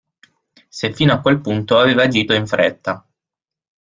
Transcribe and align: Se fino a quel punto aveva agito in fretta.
Se 0.77 0.93
fino 0.93 1.13
a 1.13 1.21
quel 1.21 1.39
punto 1.41 1.77
aveva 1.77 2.01
agito 2.01 2.33
in 2.33 2.47
fretta. 2.47 3.07